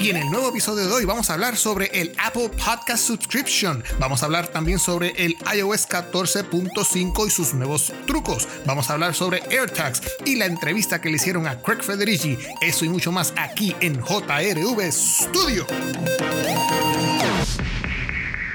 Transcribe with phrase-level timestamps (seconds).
[0.00, 3.82] Y en el nuevo episodio de hoy vamos a hablar sobre el Apple Podcast Subscription.
[3.98, 8.46] Vamos a hablar también sobre el iOS 14.5 y sus nuevos trucos.
[8.64, 12.38] Vamos a hablar sobre AirTags y la entrevista que le hicieron a Craig Federici.
[12.60, 15.66] Eso y mucho más aquí en JRV Studio.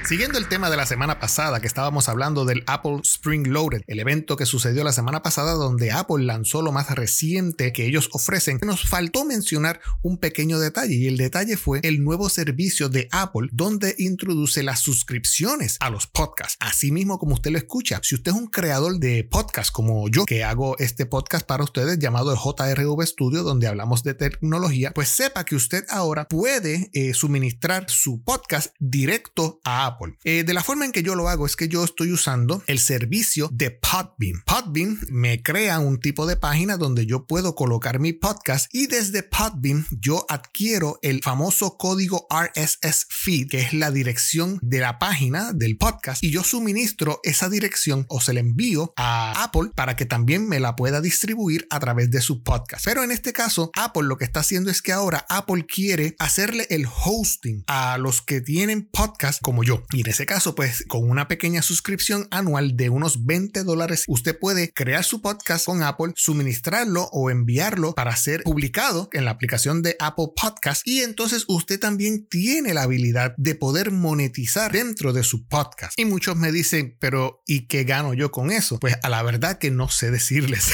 [0.06, 4.00] Siguiendo el tema de la semana pasada, que estábamos hablando del Apple Spring Loaded, el
[4.00, 8.58] evento que sucedió la semana pasada donde Apple lanzó lo más reciente que ellos ofrecen,
[8.62, 13.48] nos faltó mencionar un pequeño detalle y el detalle fue el nuevo servicio de Apple
[13.50, 16.58] donde introduce las suscripciones a los podcasts.
[16.60, 20.26] Así mismo como usted lo escucha, si usted es un creador de podcast como yo,
[20.26, 25.08] que hago este podcast para ustedes llamado el JRV Studio, donde hablamos de tecnología, pues
[25.08, 29.93] sepa que usted ahora puede eh, suministrar su podcast directo a Apple.
[30.24, 32.78] Eh, de la forma en que yo lo hago es que yo estoy usando el
[32.78, 34.42] servicio de Podbean.
[34.44, 39.22] Podbean me crea un tipo de página donde yo puedo colocar mi podcast y desde
[39.22, 45.52] Podbean yo adquiero el famoso código RSS feed, que es la dirección de la página
[45.52, 50.06] del podcast y yo suministro esa dirección o se la envío a Apple para que
[50.06, 52.84] también me la pueda distribuir a través de su podcast.
[52.84, 56.66] Pero en este caso, Apple lo que está haciendo es que ahora Apple quiere hacerle
[56.70, 59.83] el hosting a los que tienen podcast como yo.
[59.92, 64.38] Y en ese caso, pues con una pequeña suscripción anual de unos 20 dólares, usted
[64.38, 69.82] puede crear su podcast con Apple, suministrarlo o enviarlo para ser publicado en la aplicación
[69.82, 70.82] de Apple Podcast.
[70.86, 75.98] Y entonces usted también tiene la habilidad de poder monetizar dentro de su podcast.
[75.98, 78.78] Y muchos me dicen, pero ¿y qué gano yo con eso?
[78.78, 80.70] Pues a la verdad que no sé decirles.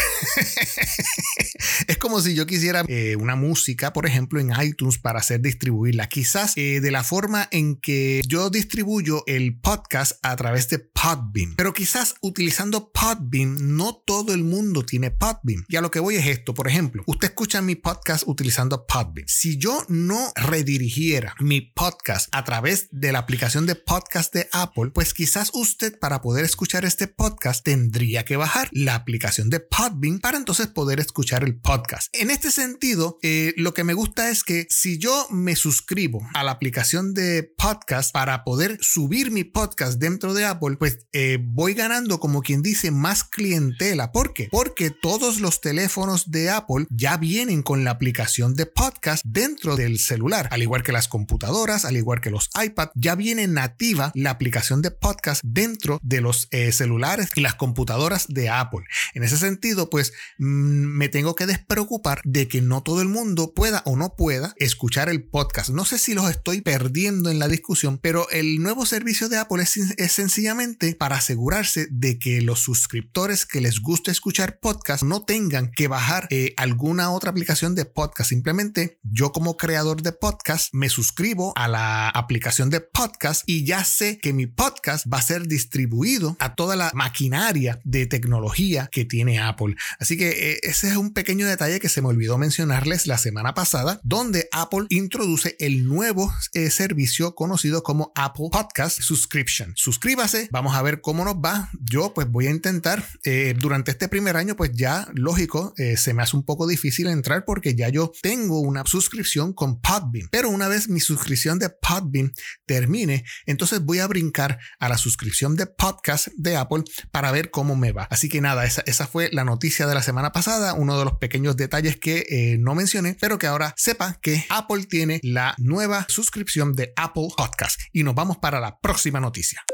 [1.87, 6.09] es como si yo quisiera eh, una música, por ejemplo, en iTunes para hacer distribuirla.
[6.09, 11.55] Quizás eh, de la forma en que yo distribuyo el podcast a través de Podbean.
[11.57, 15.65] Pero quizás utilizando Podbean, no todo el mundo tiene Podbean.
[15.69, 16.53] Y a lo que voy es esto.
[16.53, 19.27] Por ejemplo, usted escucha mi podcast utilizando Podbean.
[19.27, 24.91] Si yo no redirigiera mi podcast a través de la aplicación de podcast de Apple,
[24.93, 30.19] pues quizás usted para poder escuchar este podcast tendría que bajar la aplicación de Podbean
[30.19, 32.15] para entonces poder escuchar el podcast.
[32.15, 36.45] En este sentido, eh, lo que me gusta es que si yo me suscribo a
[36.45, 41.75] la aplicación de podcast para poder subir mi podcast dentro de Apple, pues eh, voy
[41.75, 44.11] ganando como quien dice más clientela.
[44.11, 44.49] ¿Por qué?
[44.51, 50.01] Porque todos los teléfonos de Apple ya vienen con la aplicación de podcast dentro del
[50.01, 54.31] celular, al igual que las computadoras, al igual que los iPad, ya viene nativa la
[54.31, 58.85] aplicación de podcast dentro de los eh, celulares y las computadoras de Apple.
[59.15, 63.53] En ese sentido, pues mm, me tengo que despreocupar de que no todo el mundo
[63.55, 65.71] pueda o no pueda escuchar el podcast.
[65.71, 69.63] No sé si los estoy perdiendo en la discusión, pero el nuevo servicio de Apple
[69.63, 75.71] es, sencillamente para asegurarse de que los suscriptores que les gusta escuchar podcast no tengan
[75.71, 78.31] que bajar eh, alguna otra aplicación de podcast.
[78.31, 83.85] Simplemente yo como creador de podcast me suscribo a la aplicación de podcast y ya
[83.85, 89.05] sé que mi podcast va a ser distribuido a toda la maquinaria de tecnología que
[89.05, 89.77] tiene Apple.
[89.99, 93.55] Así que eh, ese es un pequeño detalle que se me olvidó mencionarles la semana
[93.55, 99.73] pasada, donde Apple introduce el nuevo eh, servicio conocido como Apple Podcast Subscription.
[99.77, 101.71] Suscríbase, vamos a ver cómo nos va.
[101.81, 106.23] Yo pues voy a intentar eh, durante este primer año, pues ya lógico, se me
[106.23, 110.29] hace un poco difícil entrar porque ya yo tengo una suscripción con Podbean.
[110.31, 112.33] Pero una vez mi suscripción de Podbean
[112.67, 117.77] termine, entonces voy a brincar a la suscripción de podcast de Apple para ver cómo
[117.77, 118.07] me va.
[118.11, 121.19] Así que nada, esa, esa fue la noticia de la semana pasada, uno de los
[121.19, 126.07] pequeños detalles que eh, no mencioné, pero que ahora sepa que Apple tiene la nueva
[126.09, 127.81] suscripción de Apple Podcast.
[127.93, 129.65] Y nos vamos para la próxima noticia.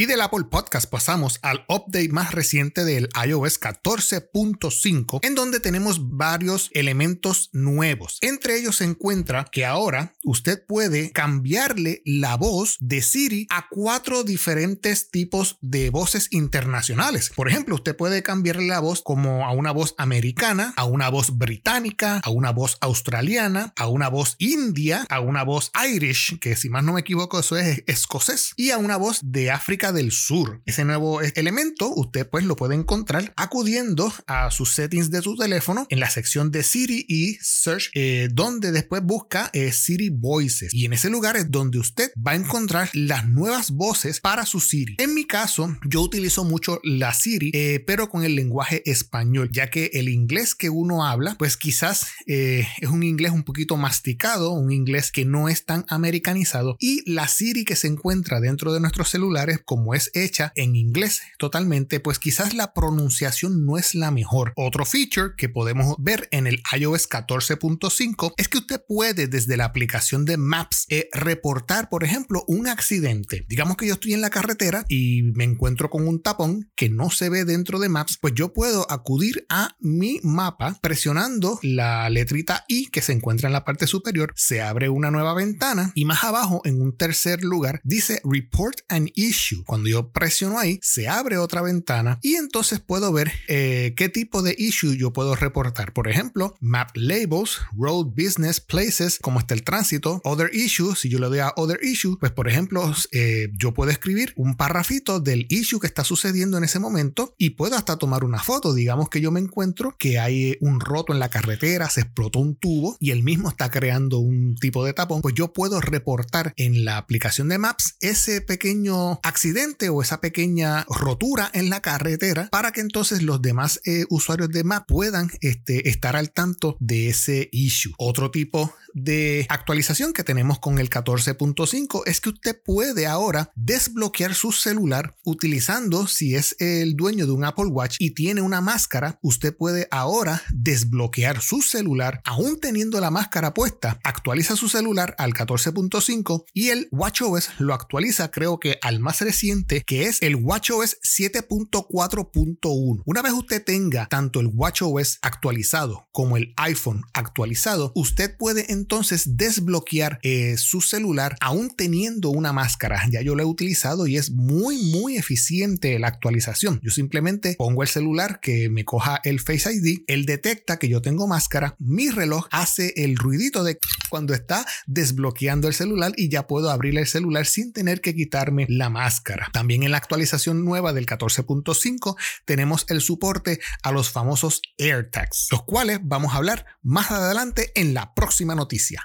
[0.00, 6.08] Y del Apple Podcast pasamos al update más reciente del iOS 14.5, en donde tenemos
[6.16, 8.16] varios elementos nuevos.
[8.22, 14.24] Entre ellos se encuentra que ahora usted puede cambiarle la voz de Siri a cuatro
[14.24, 17.30] diferentes tipos de voces internacionales.
[17.36, 21.36] Por ejemplo, usted puede cambiarle la voz como a una voz americana, a una voz
[21.36, 26.70] británica, a una voz australiana, a una voz india, a una voz irish, que si
[26.70, 30.62] más no me equivoco eso es escocés, y a una voz de África del Sur.
[30.66, 35.86] Ese nuevo elemento usted pues lo puede encontrar acudiendo a sus settings de su teléfono
[35.90, 40.72] en la sección de Siri y Search, eh, donde después busca eh, Siri Voices.
[40.72, 44.60] Y en ese lugar es donde usted va a encontrar las nuevas voces para su
[44.60, 44.96] Siri.
[44.98, 49.70] En mi caso, yo utilizo mucho la Siri, eh, pero con el lenguaje español, ya
[49.70, 54.72] que el inglés que uno habla, pues quizás es un inglés un poquito masticado, un
[54.72, 56.76] inglés que no es tan americanizado.
[56.78, 61.22] Y la Siri que se encuentra dentro de nuestros celulares, como es hecha en inglés
[61.38, 64.52] totalmente, pues quizás la pronunciación no es la mejor.
[64.56, 69.66] Otro feature que podemos ver en el iOS 14.5 es que usted puede desde la
[69.66, 73.46] aplicación de Maps eh, reportar, por ejemplo, un accidente.
[73.48, 77.10] Digamos que yo estoy en la carretera y me encuentro con un tapón que no
[77.10, 82.64] se ve dentro de Maps, pues yo puedo acudir a mi mapa presionando la letrita
[82.66, 86.24] I que se encuentra en la parte superior, se abre una nueva ventana y más
[86.24, 89.59] abajo en un tercer lugar dice Report an Issue.
[89.64, 94.42] Cuando yo presiono ahí, se abre otra ventana y entonces puedo ver eh, qué tipo
[94.42, 95.92] de issue yo puedo reportar.
[95.92, 100.94] Por ejemplo, Map Labels, Road Business, Places, como está el tránsito, Other Issue.
[100.94, 104.56] Si yo le doy a Other Issue, pues por ejemplo, eh, yo puedo escribir un
[104.56, 108.74] parrafito del issue que está sucediendo en ese momento y puedo hasta tomar una foto.
[108.74, 112.56] Digamos que yo me encuentro que hay un roto en la carretera, se explotó un
[112.56, 116.84] tubo y el mismo está creando un tipo de tapón, pues yo puedo reportar en
[116.84, 119.49] la aplicación de Maps ese pequeño accidente
[119.90, 124.62] o esa pequeña rotura en la carretera para que entonces los demás eh, usuarios de
[124.62, 127.92] Maps puedan este, estar al tanto de ese issue.
[127.98, 134.34] Otro tipo de actualización que tenemos con el 14.5 es que usted puede ahora desbloquear
[134.34, 139.18] su celular utilizando, si es el dueño de un Apple Watch y tiene una máscara,
[139.22, 143.98] usted puede ahora desbloquear su celular aún teniendo la máscara puesta.
[144.04, 149.39] Actualiza su celular al 14.5 y el WatchOS lo actualiza creo que al más reciente
[149.86, 153.02] que es el WatchOS 7.4.1.
[153.06, 159.38] Una vez usted tenga tanto el WatchOS actualizado como el iPhone actualizado, usted puede entonces
[159.38, 163.02] desbloquear eh, su celular aún teniendo una máscara.
[163.10, 166.78] Ya yo lo he utilizado y es muy muy eficiente la actualización.
[166.82, 171.00] Yo simplemente pongo el celular que me coja el Face ID, él detecta que yo
[171.00, 173.78] tengo máscara, mi reloj hace el ruidito de
[174.10, 178.66] cuando está desbloqueando el celular y ya puedo abrir el celular sin tener que quitarme
[178.68, 179.29] la máscara.
[179.52, 185.64] También en la actualización nueva del 14.5 tenemos el soporte a los famosos AirTags, los
[185.64, 189.04] cuales vamos a hablar más adelante en la próxima noticia.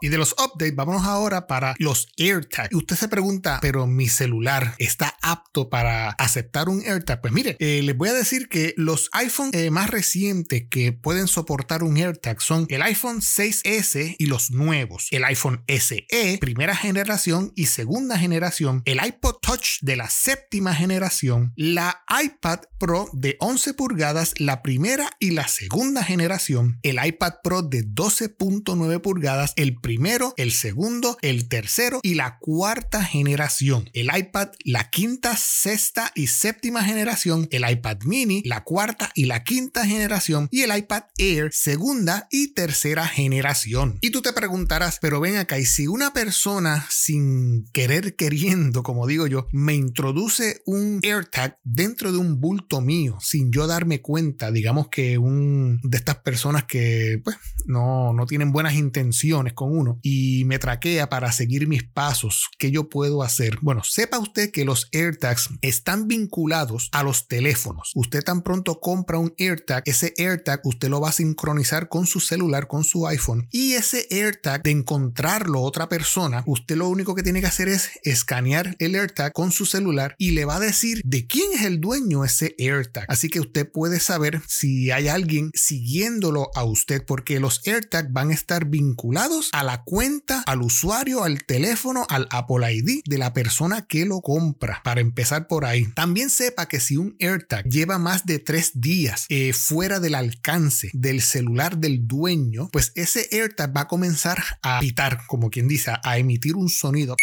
[0.00, 2.74] Y de los updates, vámonos ahora para los AirTags.
[2.74, 7.20] Usted se pregunta, pero mi celular está apto para aceptar un AirTag.
[7.20, 11.28] Pues mire, eh, les voy a decir que los iPhone eh, más recientes que pueden
[11.28, 17.52] soportar un AirTag son el iPhone 6S y los nuevos, el iPhone SE, primera generación
[17.54, 23.74] y segunda generación, el iPod Touch de la séptima generación, la iPad Pro de 11
[23.74, 30.34] pulgadas, la primera y la segunda generación, el iPad Pro de 12.9 pulgadas, el primero,
[30.36, 33.90] el segundo, el tercero y la cuarta generación.
[33.92, 37.48] El iPad, la quinta, sexta y séptima generación.
[37.50, 40.46] El iPad mini, la cuarta y la quinta generación.
[40.52, 43.98] Y el iPad Air, segunda y tercera generación.
[44.00, 49.08] Y tú te preguntarás, pero ven acá, y si una persona sin querer queriendo, como
[49.08, 54.52] digo yo, me introduce un AirTag dentro de un bulto mío, sin yo darme cuenta,
[54.52, 57.36] digamos que un de estas personas que pues
[57.66, 62.88] no, no tienen buenas intenciones con y me traquea para seguir mis pasos, ¿qué yo
[62.88, 63.58] puedo hacer?
[63.62, 67.92] Bueno, sepa usted que los AirTags están vinculados a los teléfonos.
[67.94, 72.20] Usted tan pronto compra un AirTag, ese AirTag usted lo va a sincronizar con su
[72.20, 77.22] celular, con su iPhone y ese AirTag de encontrarlo otra persona, usted lo único que
[77.22, 81.00] tiene que hacer es escanear el AirTag con su celular y le va a decir
[81.04, 83.06] de quién es el dueño ese AirTag.
[83.08, 88.30] Así que usted puede saber si hay alguien siguiéndolo a usted porque los AirTag van
[88.30, 93.32] a estar vinculados a la cuenta, al usuario, al teléfono, al Apple ID de la
[93.32, 94.80] persona que lo compra.
[94.84, 95.86] Para empezar por ahí.
[95.94, 100.90] También sepa que si un AirTag lleva más de tres días eh, fuera del alcance
[100.92, 105.92] del celular del dueño, pues ese AirTag va a comenzar a pitar, como quien dice,
[106.02, 107.16] a emitir un sonido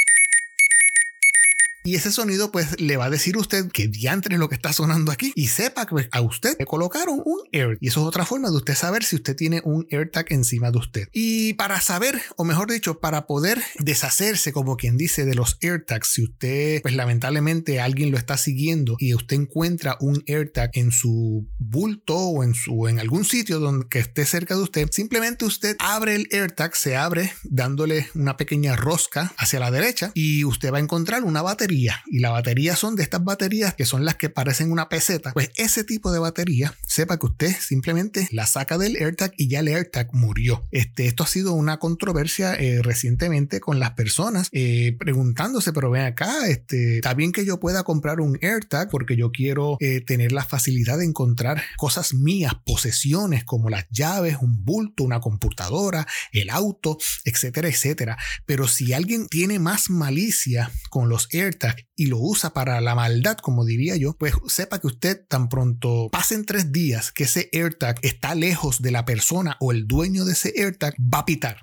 [1.88, 4.74] y ese sonido pues le va a decir a usted que diantre lo que está
[4.74, 7.78] sonando aquí y sepa que pues, a usted le colocaron un AirTag.
[7.80, 10.80] Y eso es otra forma de usted saber si usted tiene un AirTag encima de
[10.80, 11.08] usted.
[11.14, 16.10] Y para saber, o mejor dicho, para poder deshacerse, como quien dice, de los AirTags,
[16.10, 21.48] si usted pues lamentablemente alguien lo está siguiendo y usted encuentra un AirTag en su
[21.70, 25.76] bulto o en, su, en algún sitio donde que esté cerca de usted, simplemente usted
[25.80, 30.78] abre el AirTag, se abre dándole una pequeña rosca hacia la derecha y usted va
[30.78, 34.30] a encontrar una batería y la batería son de estas baterías que son las que
[34.30, 38.96] parecen una peseta, pues ese tipo de batería, sepa que usted simplemente la saca del
[38.96, 40.64] AirTag y ya el AirTag murió.
[40.72, 46.04] Este, esto ha sido una controversia eh, recientemente con las personas eh, preguntándose, pero ven
[46.04, 50.32] acá, este, está bien que yo pueda comprar un AirTag porque yo quiero eh, tener
[50.32, 56.50] la facilidad de encontrar cosas mías, posesiones como las llaves, un bulto, una computadora, el
[56.50, 58.18] auto, etcétera, etcétera.
[58.46, 63.38] Pero si alguien tiene más malicia con los AirTag y lo usa para la maldad,
[63.38, 68.00] como diría yo, pues sepa que usted tan pronto pasen tres días que ese AirTag
[68.02, 71.58] está lejos de la persona o el dueño de ese AirTag, va a pitar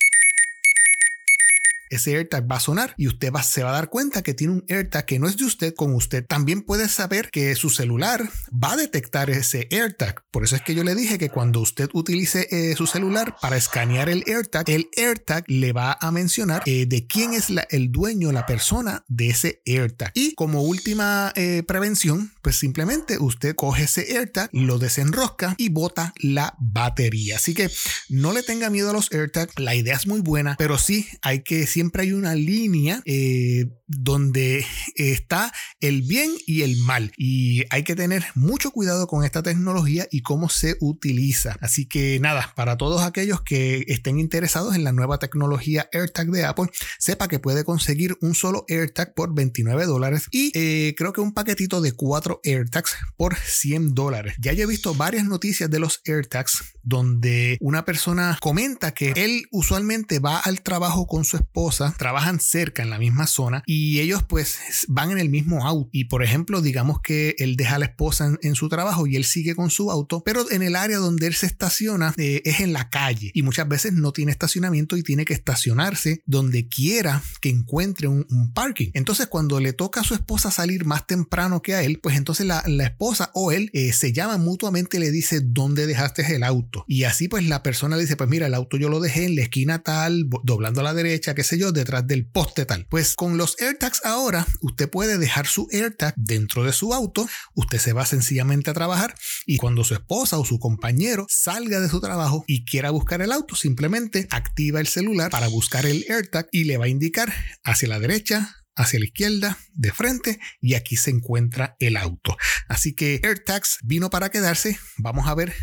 [1.95, 4.55] ese AirTag va a sonar y usted va, se va a dar cuenta que tiene
[4.55, 6.25] un AirTag que no es de usted con usted.
[6.27, 10.23] También puede saber que su celular va a detectar ese AirTag.
[10.31, 13.57] Por eso es que yo le dije que cuando usted utilice eh, su celular para
[13.57, 18.33] escanear el AirTag, el AirTag le va a mencionar eh, de quién es el dueño,
[18.33, 20.13] la persona de ese AirTag.
[20.15, 26.13] Y como última eh, prevención, pues simplemente usted coge ese AirTag, lo desenrosca y bota
[26.19, 27.37] la batería.
[27.37, 27.71] Así que
[28.09, 29.59] no le tenga miedo a los AirTags.
[29.59, 34.65] La idea es muy buena, pero sí hay que siempre hay una línea eh, donde
[34.95, 37.13] está el bien y el mal.
[37.17, 41.57] Y hay que tener mucho cuidado con esta tecnología y cómo se utiliza.
[41.61, 46.45] Así que nada, para todos aquellos que estén interesados en la nueva tecnología AirTag de
[46.45, 51.21] Apple, sepa que puede conseguir un solo AirTag por 29 dólares y eh, creo que
[51.21, 54.35] un paquetito de 4 AirTags por 100 dólares.
[54.41, 60.19] Ya he visto varias noticias de los AirTags donde una persona comenta que él usualmente
[60.19, 64.59] va al trabajo con su esposa, trabajan cerca en la misma zona y ellos pues
[64.89, 65.89] van en el mismo auto.
[65.93, 69.25] Y por ejemplo, digamos que él deja a la esposa en, su trabajo y él
[69.25, 72.73] sigue con su auto, pero en el área donde él se estaciona eh, es en
[72.73, 77.49] la calle y muchas veces no tiene estacionamiento y tiene que estacionarse donde quiera que
[77.49, 78.25] encuentre un,
[78.55, 78.91] parking.
[78.95, 82.47] Entonces cuando le toca a su esposa salir más temprano que a él, pues entonces
[82.47, 86.74] la, esposa o él eh, se llaman mutuamente y le dice dónde dejaste el auto.
[86.89, 89.37] Y así pues la persona le dice, pues mira, el auto yo lo dejé en
[89.37, 92.87] la esquina tal, doblando a la derecha, qué sé yo, detrás del poste tal.
[92.89, 97.79] Pues con los AirTags ahora, usted puede dejar su AirTag dentro de su auto, usted
[97.79, 99.15] se va sencillamente a trabajar
[99.47, 103.33] y cuando su esposa o su compañero salga de su trabajo y quiera buscar el
[103.33, 107.33] auto, simplemente activa el celular para buscar el AirTag y le va a indicar
[107.65, 112.37] hacia la derecha, hacia la izquierda, de frente, y aquí se encuentra el auto.
[112.69, 114.79] Así que AirTags vino para quedarse.
[114.99, 115.55] Vamos a ver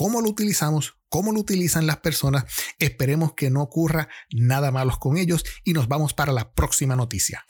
[0.00, 2.46] cómo lo utilizamos, cómo lo utilizan las personas.
[2.78, 7.44] Esperemos que no ocurra nada malo con ellos y nos vamos para la próxima noticia.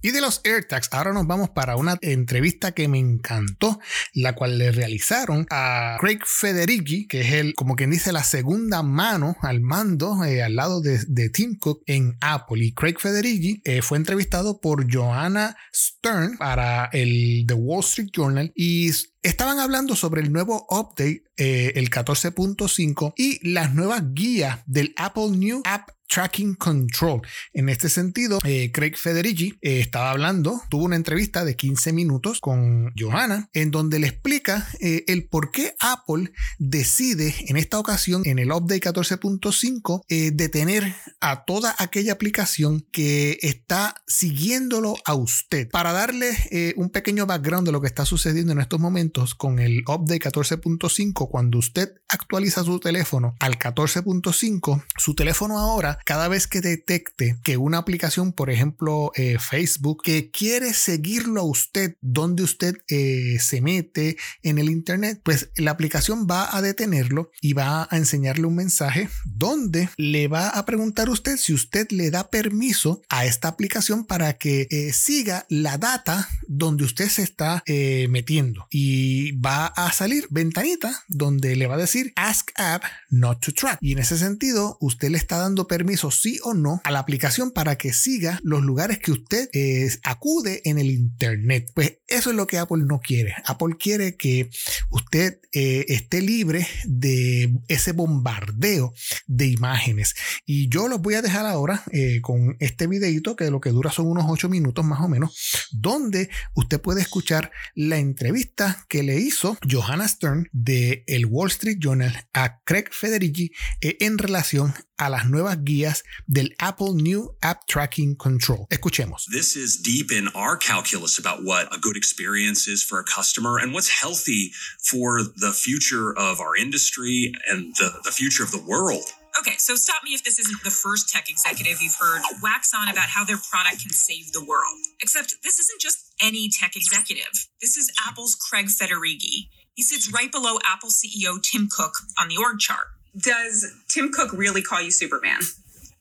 [0.00, 3.78] Y de los AirTags, ahora nos vamos para una entrevista que me encantó,
[4.14, 8.82] la cual le realizaron a Craig Federighi, que es el, como quien dice, la segunda
[8.82, 12.64] mano al mando eh, al lado de, Tim Cook en Apple.
[12.64, 18.50] Y Craig Federighi eh, fue entrevistado por Joanna Stern para el The Wall Street Journal
[18.54, 18.92] y
[19.22, 25.30] Estaban hablando sobre el nuevo update, eh, el 14.5, y las nuevas guías del Apple
[25.30, 27.20] New App Tracking Control.
[27.52, 32.40] En este sentido, eh, Craig Federici eh, estaba hablando, tuvo una entrevista de 15 minutos
[32.40, 38.38] con Johanna, en donde le explica el por qué Apple decide en esta ocasión, en
[38.38, 45.68] el update 14.5, detener a toda aquella aplicación que está siguiéndolo a usted.
[45.68, 49.80] Para darle un pequeño background de lo que está sucediendo en estos momentos, con el
[49.86, 56.60] update 14.5, cuando usted actualiza su teléfono al 14.5, su teléfono ahora, cada vez que
[56.60, 62.76] detecte que una aplicación, por ejemplo eh, Facebook, que quiere seguirlo a usted donde usted
[62.88, 67.96] eh, se mete en el Internet, pues la aplicación va a detenerlo y va a
[67.96, 73.02] enseñarle un mensaje donde le va a preguntar a usted si usted le da permiso
[73.08, 77.62] a esta aplicación para que eh, siga la data donde usted se está
[78.08, 78.66] metiendo.
[78.70, 83.52] Y y va a salir ventanita donde le va a decir Ask App Not to
[83.52, 83.78] Track.
[83.80, 87.52] Y en ese sentido, usted le está dando permiso sí o no a la aplicación
[87.52, 91.70] para que siga los lugares que usted eh, acude en el Internet.
[91.74, 93.34] Pues eso es lo que Apple no quiere.
[93.44, 94.50] Apple quiere que
[94.90, 98.92] usted eh, esté libre de ese bombardeo
[99.28, 100.14] de imágenes.
[100.44, 103.92] Y yo los voy a dejar ahora eh, con este videito que lo que dura
[103.92, 109.16] son unos 8 minutos más o menos, donde usted puede escuchar la entrevista que le
[109.16, 115.10] hizo Johanna Stern de el Wall Street Journal a Craig Federici eh, en relación a
[115.10, 118.66] las nuevas guías del Apple New App Tracking Control.
[118.70, 119.26] Escuchemos.
[119.30, 123.58] This is deep in our calculus about what a good experience is for a customer
[123.58, 124.52] and what's healthy
[124.90, 129.04] for the future of our industry and the, the future of the world.
[129.38, 132.88] Okay, so stop me if this isn't the first tech executive you've heard wax on
[132.88, 134.78] about how their product can save the world.
[135.00, 137.48] Except this isn't just any tech executive.
[137.60, 139.48] This is Apple's Craig Federighi.
[139.74, 142.86] He sits right below Apple CEO Tim Cook on the org chart.
[143.16, 145.40] Does Tim Cook really call you Superman?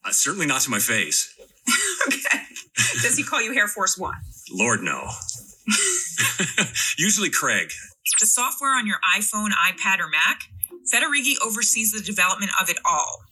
[0.03, 1.33] Uh, certainly not to my face.
[2.07, 2.43] okay.
[3.01, 4.15] Does he call you Air Force One?
[4.51, 5.09] Lord, no.
[6.97, 7.71] Usually Craig.
[8.19, 10.43] The software on your iPhone, iPad, or Mac,
[10.93, 13.23] Federighi oversees the development of it all.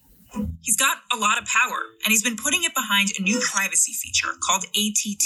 [0.62, 3.94] He's got a lot of power, and he's been putting it behind a new privacy
[3.94, 5.24] feature called ATT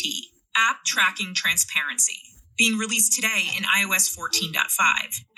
[0.59, 2.19] App Tracking Transparency,
[2.57, 4.53] being released today in iOS 14.5.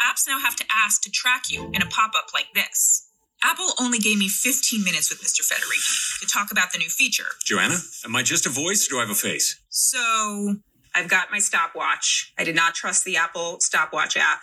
[0.01, 3.08] Apps now have to ask to track you in a pop up like this.
[3.44, 5.42] Apple only gave me 15 minutes with Mr.
[5.42, 7.25] Federici to talk about the new feature.
[7.46, 9.62] Joanna, am I just a voice or do I have a face?
[9.70, 10.56] So,
[10.96, 12.34] I've got my stopwatch.
[12.40, 14.42] I did not trust the Apple stopwatch app.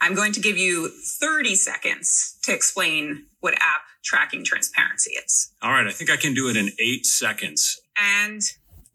[0.00, 5.52] I'm going to give you 30 seconds to explain what app tracking transparency is.
[5.60, 7.80] All right, I think I can do it in eight seconds.
[7.96, 8.40] And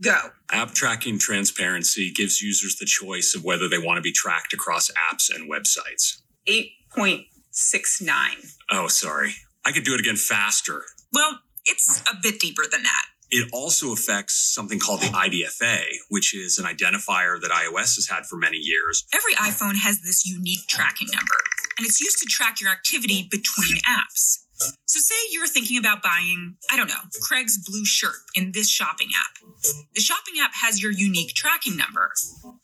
[0.02, 0.18] go.
[0.52, 4.90] App tracking transparency gives users the choice of whether they want to be tracked across
[4.92, 6.22] apps and websites.
[6.48, 8.54] 8.69.
[8.72, 9.34] Oh, sorry.
[9.66, 10.84] I could do it again faster.
[11.14, 13.06] well, it's a bit deeper than that.
[13.32, 18.28] It also affects something called the IDFA, which is an identifier that iOS has had
[18.28, 19.04] for many years.
[19.14, 21.34] Every iPhone has this unique tracking number,
[21.78, 24.45] and it's used to track your activity between apps.
[24.86, 29.10] So, say you're thinking about buying, I don't know, Craig's blue shirt in this shopping
[29.18, 29.50] app.
[29.94, 32.12] The shopping app has your unique tracking number.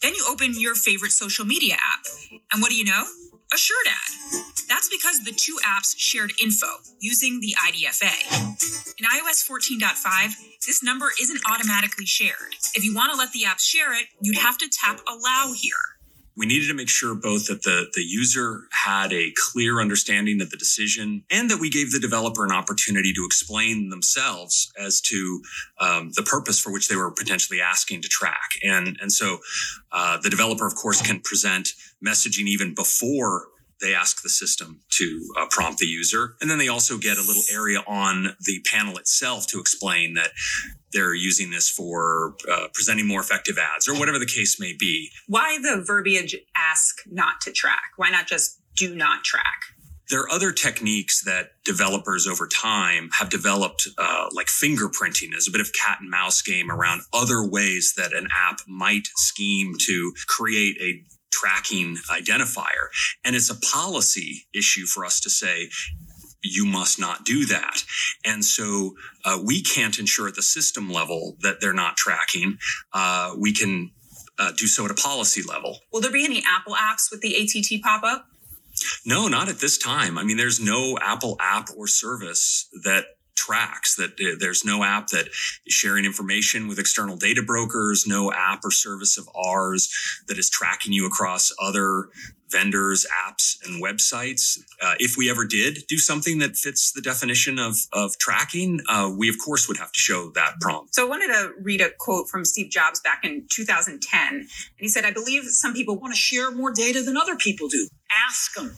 [0.01, 2.05] Then you open your favorite social media app,
[2.51, 3.05] and what do you know?
[3.53, 4.43] A shirt ad.
[4.69, 6.67] That's because the two apps shared info
[7.01, 8.13] using the IDFA.
[8.97, 12.55] In iOS 14.5, this number isn't automatically shared.
[12.73, 16.00] If you want to let the apps share it, you'd have to tap allow here.
[16.37, 20.49] We needed to make sure both that the, the user had a clear understanding of
[20.49, 25.41] the decision and that we gave the developer an opportunity to explain themselves as to
[25.79, 28.51] um, the purpose for which they were potentially asking to track.
[28.63, 29.39] And, and so
[29.91, 31.69] uh, the developer, of course, can present
[32.05, 33.47] messaging even before
[33.81, 36.35] they ask the system to uh, prompt the user.
[36.41, 40.31] And then they also get a little area on the panel itself to explain that
[40.93, 45.09] they're using this for uh, presenting more effective ads or whatever the case may be.
[45.27, 47.91] Why the verbiage ask not to track?
[47.97, 49.61] Why not just do not track?
[50.09, 55.51] There are other techniques that developers over time have developed, uh, like fingerprinting as a
[55.51, 60.11] bit of cat and mouse game around other ways that an app might scheme to
[60.27, 61.01] create a
[61.41, 62.89] tracking identifier.
[63.23, 65.69] And it's a policy issue for us to say,
[66.43, 67.83] you must not do that.
[68.25, 68.95] And so
[69.25, 72.57] uh, we can't ensure at the system level that they're not tracking.
[72.93, 73.91] Uh, we can
[74.39, 75.79] uh, do so at a policy level.
[75.91, 78.25] Will there be any Apple apps with the ATT pop up?
[79.05, 80.17] No, not at this time.
[80.17, 83.05] I mean, there's no Apple app or service that
[83.45, 85.27] tracks that there's no app that
[85.65, 89.91] is sharing information with external data brokers no app or service of ours
[90.27, 92.09] that is tracking you across other
[92.49, 97.57] vendors apps and websites uh, if we ever did do something that fits the definition
[97.57, 101.09] of, of tracking uh, we of course would have to show that prompt So I
[101.09, 104.33] wanted to read a quote from Steve Jobs back in 2010.
[104.33, 107.67] And he said, I believe some people want to share more data than other people
[107.67, 107.87] do.
[108.27, 108.75] Ask them.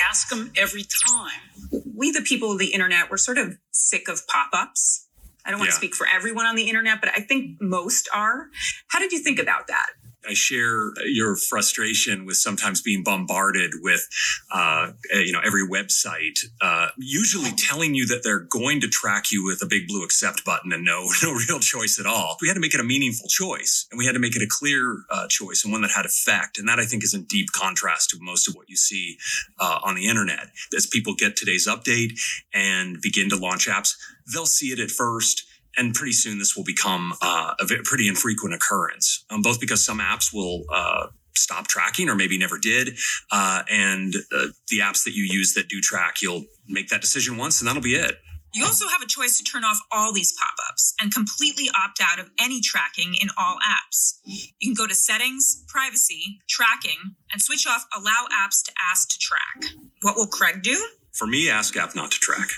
[0.00, 1.80] Ask them every time.
[1.94, 5.06] We, the people of the internet, we're sort of sick of pop ups.
[5.44, 5.72] I don't want Yeah.
[5.72, 8.48] to speak for everyone on the internet, but I think most are.
[8.88, 9.90] How did you think about that?
[10.28, 14.06] I share your frustration with sometimes being bombarded with,
[14.52, 19.44] uh, you know, every website, uh, usually telling you that they're going to track you
[19.44, 22.36] with a big blue accept button and no, no real choice at all.
[22.40, 24.48] We had to make it a meaningful choice and we had to make it a
[24.48, 26.58] clear uh, choice and one that had effect.
[26.58, 29.18] And that I think is in deep contrast to most of what you see
[29.58, 30.48] uh, on the internet.
[30.76, 32.18] As people get today's update
[32.52, 33.94] and begin to launch apps,
[34.32, 35.44] they'll see it at first
[35.76, 39.98] and pretty soon this will become uh, a pretty infrequent occurrence, um, both because some
[39.98, 41.06] apps will uh,
[41.36, 42.96] stop tracking or maybe never did,
[43.30, 47.36] uh, and uh, the apps that you use that do track, you'll make that decision
[47.36, 48.16] once and that'll be it.
[48.54, 52.00] You also have a choice to turn off all these pop ups and completely opt
[52.00, 54.20] out of any tracking in all apps.
[54.24, 59.18] You can go to Settings, Privacy, Tracking, and switch off Allow Apps to Ask to
[59.18, 59.72] Track.
[60.02, 60.80] What will Craig do?
[61.12, 62.48] For me, ask app not to track.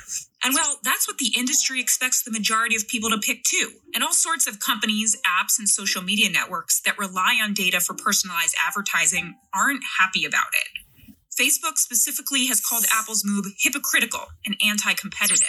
[0.45, 3.71] And well, that's what the industry expects the majority of people to pick too.
[3.95, 7.95] And all sorts of companies, apps, and social media networks that rely on data for
[7.95, 10.86] personalized advertising aren't happy about it.
[11.39, 15.49] Facebook specifically has called Apple's move hypocritical and anti competitive.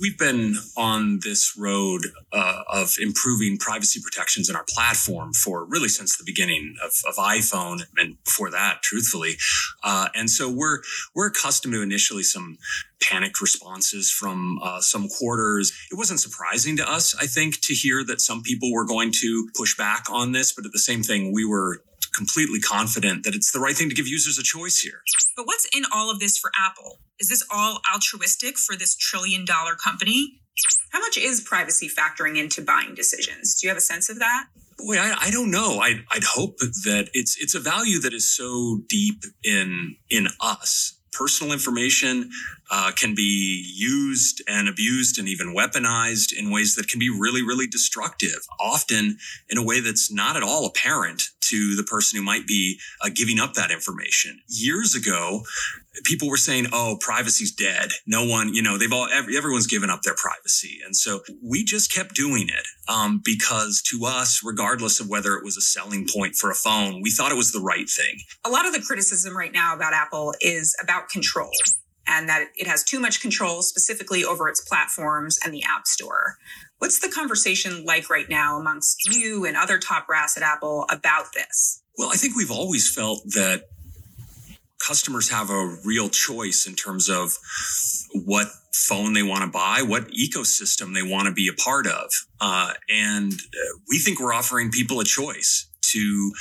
[0.00, 5.88] We've been on this road uh, of improving privacy protections in our platform for really
[5.88, 9.36] since the beginning of, of iPhone and before that, truthfully.
[9.82, 10.80] Uh, and so we're
[11.14, 12.58] we're accustomed to initially some
[13.00, 15.72] panicked responses from uh, some quarters.
[15.90, 19.48] It wasn't surprising to us, I think, to hear that some people were going to
[19.56, 21.82] push back on this, but at the same thing, we were
[22.14, 25.02] completely confident that it's the right thing to give users a choice here.
[25.36, 27.00] But what's in all of this for Apple?
[27.18, 30.40] Is this all altruistic for this trillion dollar company?
[30.90, 33.54] How much is privacy factoring into buying decisions?
[33.54, 34.46] Do you have a sense of that?
[34.78, 35.80] Boy, I, I don't know.
[35.80, 40.98] I, I'd hope that it's it's a value that is so deep in in us.
[41.12, 42.30] Personal information
[42.76, 47.40] uh, can be used and abused and even weaponized in ways that can be really,
[47.40, 49.16] really destructive, often
[49.48, 53.10] in a way that's not at all apparent to the person who might be uh,
[53.14, 54.40] giving up that information.
[54.48, 55.42] Years ago,
[56.02, 57.90] people were saying, "Oh, privacy's dead.
[58.08, 61.62] No one, you know, they've all every, everyone's given up their privacy," and so we
[61.62, 66.08] just kept doing it um, because to us, regardless of whether it was a selling
[66.12, 68.18] point for a phone, we thought it was the right thing.
[68.44, 71.52] A lot of the criticism right now about Apple is about control
[72.06, 76.36] and that it has too much control specifically over its platforms and the App Store.
[76.78, 81.26] What's the conversation like right now amongst you and other top brass at Apple about
[81.34, 81.82] this?
[81.96, 83.64] Well, I think we've always felt that
[84.86, 87.38] customers have a real choice in terms of
[88.12, 92.10] what phone they want to buy, what ecosystem they want to be a part of.
[92.40, 96.32] Uh, and uh, we think we're offering people a choice to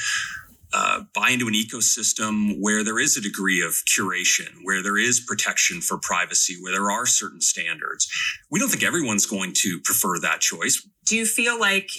[0.74, 5.20] uh, buy into an ecosystem where there is a degree of curation, where there is
[5.20, 8.10] protection for privacy, where there are certain standards.
[8.50, 10.86] We don't think everyone's going to prefer that choice.
[11.06, 11.92] Do you feel like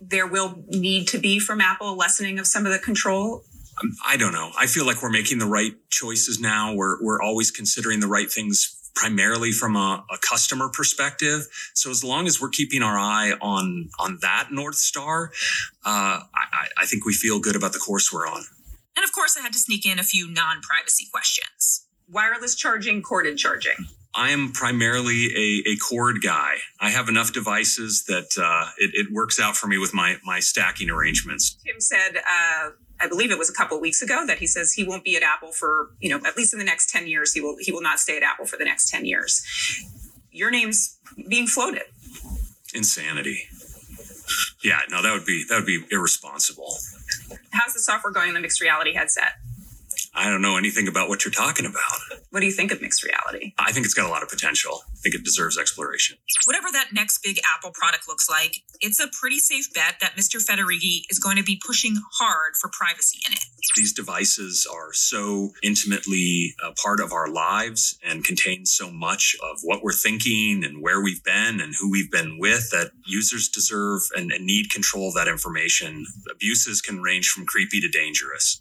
[0.00, 3.42] there will need to be from Apple lessening of some of the control?
[3.82, 4.52] Um, I don't know.
[4.56, 6.74] I feel like we're making the right choices now.
[6.74, 11.48] We're we're always considering the right things primarily from a, a, customer perspective.
[11.74, 15.30] So as long as we're keeping our eye on on that north star,
[15.84, 18.44] uh, I, I think we feel good about the course we're on.
[18.96, 21.86] And of course, I had to sneak in a few non-privacy questions.
[22.08, 23.88] Wireless charging, corded charging.
[24.14, 26.58] I am primarily a, a cord guy.
[26.80, 30.38] I have enough devices that uh, it, it, works out for me with my my
[30.38, 31.56] stacking arrangements.
[31.66, 34.84] Tim said uh, I believe it was a couple weeks ago that he says he
[34.84, 37.40] won't be at Apple for, you know, at least in the next 10 years, he
[37.40, 39.44] will he will not stay at Apple for the next 10 years.
[40.30, 41.84] Your name's being floated.
[42.74, 43.48] Insanity.
[44.62, 46.76] Yeah, no, that would be that would be irresponsible.
[47.50, 49.34] How's the software going on the mixed reality headset?
[50.16, 52.20] I don't know anything about what you're talking about.
[52.30, 53.52] What do you think of mixed reality?
[53.58, 54.82] I think it's got a lot of potential.
[54.92, 56.18] I think it deserves exploration.
[56.46, 60.44] Whatever that next big Apple product looks like, it's a pretty safe bet that Mr.
[60.44, 63.44] Federighi is going to be pushing hard for privacy in it.
[63.76, 69.58] These devices are so intimately a part of our lives and contain so much of
[69.62, 74.00] what we're thinking and where we've been and who we've been with that users deserve
[74.16, 76.06] and, and need control of that information.
[76.30, 78.60] Abuses can range from creepy to dangerous.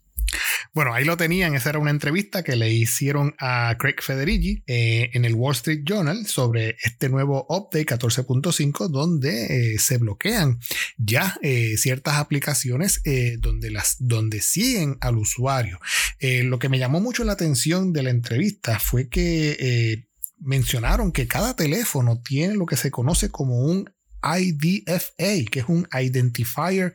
[0.73, 1.55] Bueno, ahí lo tenían.
[1.55, 5.81] Esa era una entrevista que le hicieron a Craig Federighi eh, en el Wall Street
[5.83, 10.59] Journal sobre este nuevo update 14.5 donde eh, se bloquean
[10.97, 13.01] ya eh, ciertas aplicaciones
[13.39, 15.79] donde, las, donde siguen al usuario.
[16.19, 20.07] lo que me llamó mucho la atención de la entrevista fue que
[20.39, 23.89] mencionaron que cada teléfono tiene lo que se conoce como un
[24.23, 26.93] IDFA, que es un Identifier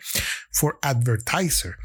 [0.51, 1.77] for Advertiser.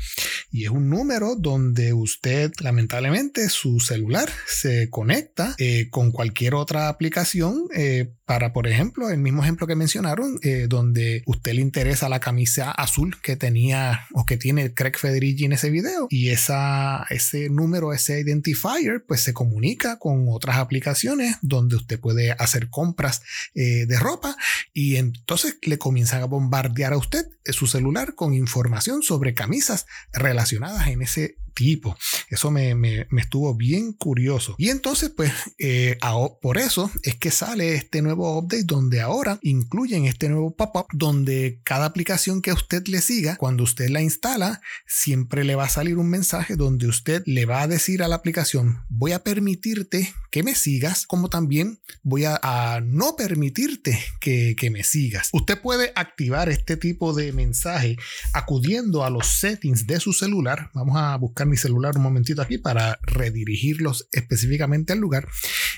[0.54, 6.90] Y es un número donde usted, lamentablemente, su celular se conecta eh, con cualquier otra
[6.90, 12.08] aplicación eh, para, por ejemplo, el mismo ejemplo que mencionaron, eh, donde usted le interesa
[12.08, 16.06] la camisa azul que tenía o que tiene Craig Federici en ese video.
[16.12, 22.34] Y esa, ese número, ese identifier, pues se comunica con otras aplicaciones donde usted puede
[22.34, 23.24] hacer compras
[23.56, 24.38] de ropa
[24.72, 30.43] y entonces le comienzan a bombardear a usted su celular con información sobre camisas relacionadas
[30.52, 31.98] en ese tipo.
[32.30, 34.56] Eso me, estuvo bien curioso.
[34.58, 35.98] Y entonces, pues, eh,
[36.42, 41.62] por eso es que sale este nuevo update donde ahora incluyen este nuevo pop-up donde
[41.64, 45.70] cada aplicación que a usted le siga, cuando usted la instala, siempre le va a
[45.70, 50.14] salir un mensaje donde usted le va a decir a la aplicación, voy a permitirte
[50.32, 55.30] que me sigas, como también voy a, no permitirte que, que me sigas.
[55.32, 57.98] Usted puede activar este tipo de mensaje
[58.34, 60.72] acudiendo a los settings de su celular.
[60.74, 65.28] Vamos a buscar mi celular un momentito aquí para redirigirlos específicamente al lugar.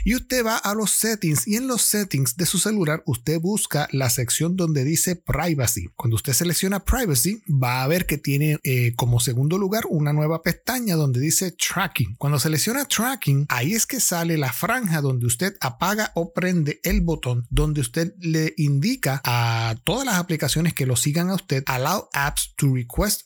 [0.03, 3.87] Y usted va a los settings y en los settings de su celular usted busca
[3.91, 5.89] la sección donde dice privacy.
[5.95, 10.41] Cuando usted selecciona privacy va a ver que tiene eh, como segundo lugar una nueva
[10.43, 12.15] pestaña donde dice tracking.
[12.17, 17.01] Cuando selecciona tracking, ahí es que sale la franja donde usted apaga o prende el
[17.01, 22.09] botón donde usted le indica a todas las aplicaciones que lo sigan a usted allow
[22.13, 23.23] apps to request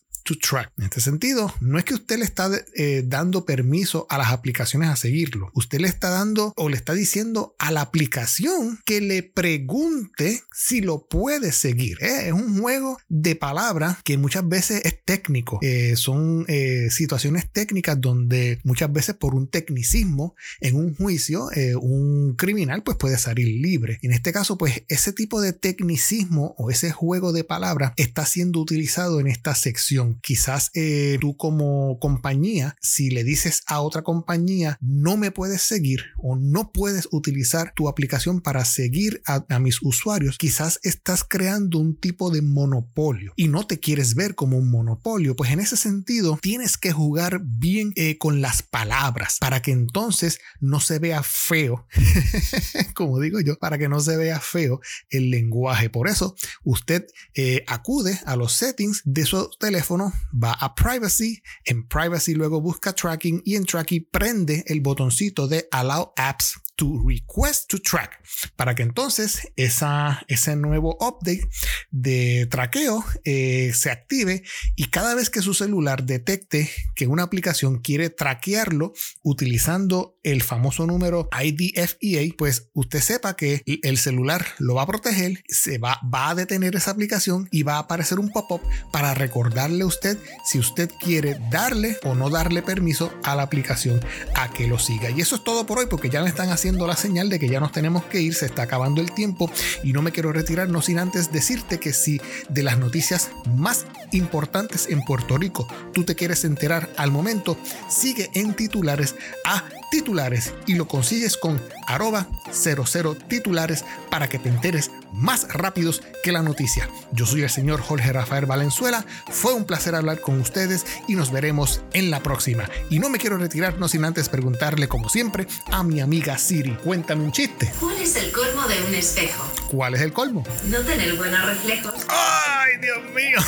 [0.78, 4.90] En este sentido, no es que usted le está eh, dando permiso a las aplicaciones
[4.90, 5.52] a seguirlo.
[5.54, 10.82] Usted le está dando o le está diciendo a la aplicación que le pregunte si
[10.82, 11.98] lo puede seguir.
[12.02, 15.60] Eh, es un juego de palabras que muchas veces es técnico.
[15.62, 16.46] Eh, son
[16.90, 23.18] situaciones técnicas donde muchas veces por un tecnicismo en un juicio, un criminal pues puede
[23.18, 24.00] salir libre.
[24.02, 28.60] En este caso, pues ese tipo de tecnicismo o ese juego de palabras está siendo
[28.60, 34.78] utilizado en esta sección Quizás eh, tú como compañía, si le dices a otra compañía,
[34.82, 40.38] no me puedes seguir o no puedes utilizar tu aplicación para seguir a, mis usuarios,
[40.38, 45.36] quizás estás creando un tipo de monopolio y no te quieres ver como un monopolio.
[45.36, 50.40] Pues en ese sentido, tienes que jugar bien eh, con las palabras para que entonces
[50.60, 51.88] no se vea feo,
[52.96, 54.80] como digo yo, para que no se vea feo
[55.10, 55.90] el lenguaje.
[55.90, 59.99] Por eso, usted eh, acude a los settings de su teléfono,
[60.32, 65.68] va a privacy, en privacy luego busca tracking y en tracking prende el botoncito de
[65.72, 68.24] allow apps to request to track
[68.56, 71.50] para que entonces esa, ese nuevo update
[71.92, 74.44] de traqueo eh, se active
[74.78, 80.88] y cada vez que su celular detecte que una aplicación quiere traquearlo utilizando el famoso
[80.88, 86.30] número IDFEA, pues usted sepa que el celular lo va a proteger, se va, va
[86.30, 88.62] a detener esa aplicación y va a aparecer un pop-up
[88.94, 94.00] para recordarle a usted si usted quiere darle o no darle permiso a la aplicación
[94.36, 95.10] a que lo siga.
[95.10, 97.50] Y eso es todo por hoy porque ya me están haciendo la señal de que
[97.50, 99.50] ya nos tenemos que ir, se está acabando el tiempo
[99.84, 103.86] y no me quiero retirar no sin antes decirte que si de las noticias más
[104.12, 110.54] importantes en Puerto Rico tú te quieres enterar al momento, sigue en titulares a titulares
[110.68, 116.42] y lo consigues con arroba 00 titulares para que te enteres más rápidos que la
[116.42, 116.90] noticia.
[117.12, 121.32] Yo soy el señor Jorge Rafael Valenzuela, fue un placer hablar con ustedes y nos
[121.32, 122.70] veremos en la próxima.
[122.90, 126.76] Y no me quiero retirar no sin antes preguntarle como siempre a mi amiga Siri,
[126.76, 127.72] cuéntame un chiste.
[127.80, 129.44] ¿Cuál es el colmo de un espejo?
[129.70, 130.44] ¿Cuál es el colmo?
[130.66, 131.94] No tener buenos reflejos.
[132.08, 133.40] ¡Ay, Dios mío!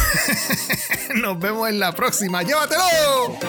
[1.21, 2.43] nos vemos en la próxima.
[2.43, 3.39] ¡Llévatelo!